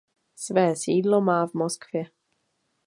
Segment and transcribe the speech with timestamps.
[0.35, 2.03] Své sídlo má v Moskvě.